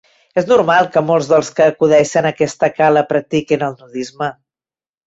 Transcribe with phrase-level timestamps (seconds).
[0.41, 4.35] És normal que molts dels que acudeixen a aquesta cala practiquin el nudisme.